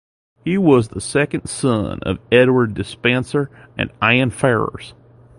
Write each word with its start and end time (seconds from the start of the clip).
Hugh 0.43 0.61
was 0.61 0.87
the 0.87 0.99
second 0.99 1.45
son 1.45 1.99
of 2.01 2.17
Edward 2.31 2.73
Despenser 2.73 3.51
and 3.77 3.91
Anne 4.01 4.31
Ferrers. 4.31 4.95